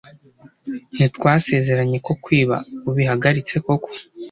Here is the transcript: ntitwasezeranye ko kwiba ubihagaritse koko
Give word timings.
ntitwasezeranye 0.95 1.97
ko 2.05 2.13
kwiba 2.23 2.55
ubihagaritse 2.89 3.55
koko 3.65 3.89